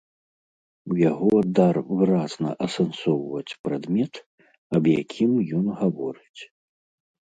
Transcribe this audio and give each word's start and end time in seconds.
У 0.93 0.95
яго 1.11 1.35
дар 1.59 1.75
выразна 1.89 2.49
асэнсоўваць 2.67 3.57
прадмет, 3.67 4.13
аб 4.81 4.93
якім 5.01 5.31
ён 5.59 5.65
гаворыць. 5.83 6.41